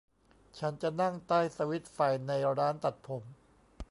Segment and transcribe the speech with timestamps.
[0.59, 3.23] ฉันจะนั่งใต้สวิตช์ไฟในร้านตัดผม